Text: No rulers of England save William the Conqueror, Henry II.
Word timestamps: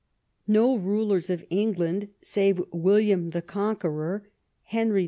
No 0.47 0.75
rulers 0.77 1.29
of 1.29 1.45
England 1.51 2.09
save 2.23 2.59
William 2.71 3.29
the 3.29 3.43
Conqueror, 3.43 4.27
Henry 4.63 4.99
II. 4.99 4.99